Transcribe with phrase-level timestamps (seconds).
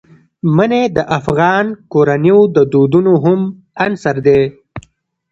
[0.55, 3.39] منی د افغان کورنیو د دودونو مهم
[3.85, 4.41] عنصر دی.